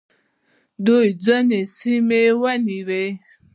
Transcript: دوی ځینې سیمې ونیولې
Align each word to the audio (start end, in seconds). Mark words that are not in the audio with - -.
دوی 0.85 1.07
ځینې 1.23 1.59
سیمې 1.77 2.23
ونیولې 2.41 3.05